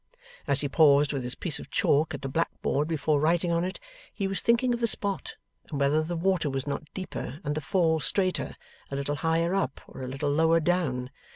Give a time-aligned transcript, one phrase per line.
[0.47, 3.63] As he paused with his piece of chalk at the black board before writing on
[3.63, 3.79] it,
[4.11, 5.35] he was thinking of the spot,
[5.69, 8.55] and whether the water was not deeper and the fall straighter,
[8.89, 11.11] a little higher up, or a little lower down.